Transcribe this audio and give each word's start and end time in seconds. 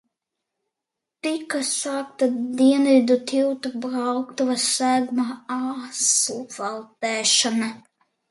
Tika 1.25 1.59
sākta 1.71 2.29
Dienvidu 2.61 3.17
tilta 3.33 3.71
brauktuves 3.85 4.65
seguma 4.79 5.29
asfaltēšana. 5.57 7.69